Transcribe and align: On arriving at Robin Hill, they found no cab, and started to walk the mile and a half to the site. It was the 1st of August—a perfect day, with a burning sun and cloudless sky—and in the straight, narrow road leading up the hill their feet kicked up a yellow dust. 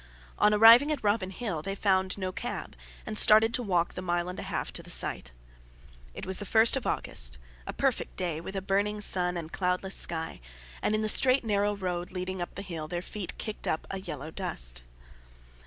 On 0.39 0.51
arriving 0.51 0.91
at 0.91 1.03
Robin 1.03 1.29
Hill, 1.29 1.61
they 1.61 1.75
found 1.75 2.17
no 2.17 2.31
cab, 2.31 2.75
and 3.05 3.19
started 3.19 3.53
to 3.53 3.61
walk 3.61 3.93
the 3.93 4.01
mile 4.01 4.29
and 4.29 4.39
a 4.39 4.49
half 4.49 4.73
to 4.73 4.81
the 4.81 4.89
site. 4.89 5.29
It 6.15 6.25
was 6.25 6.39
the 6.39 6.45
1st 6.45 6.75
of 6.75 6.87
August—a 6.87 7.73
perfect 7.73 8.15
day, 8.17 8.41
with 8.41 8.55
a 8.55 8.63
burning 8.63 8.99
sun 8.99 9.37
and 9.37 9.51
cloudless 9.53 9.93
sky—and 9.93 10.95
in 10.95 11.01
the 11.01 11.07
straight, 11.07 11.43
narrow 11.43 11.75
road 11.75 12.09
leading 12.11 12.41
up 12.41 12.55
the 12.55 12.63
hill 12.63 12.87
their 12.87 13.03
feet 13.03 13.37
kicked 13.37 13.67
up 13.67 13.85
a 13.91 13.99
yellow 13.99 14.31
dust. 14.31 14.81